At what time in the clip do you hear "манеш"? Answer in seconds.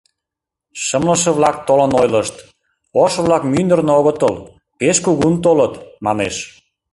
6.05-6.35